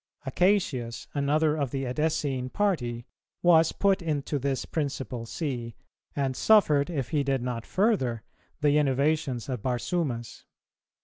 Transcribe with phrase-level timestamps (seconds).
[0.25, 3.05] Acacius, another of the Edessene party,
[3.43, 5.75] was put into this principal See,
[6.15, 8.23] and suffered, if he did not further,
[8.61, 10.45] the innovations of Barsumas.